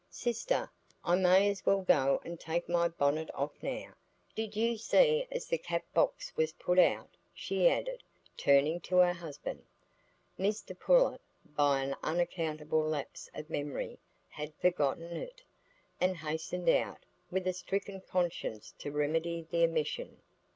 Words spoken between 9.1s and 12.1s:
husband. Mr Pullet, by an